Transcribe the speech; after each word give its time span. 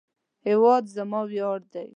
هیواد 0.47 0.83
زما 0.95 1.21
ویاړ 1.31 1.59
دی 1.73 1.89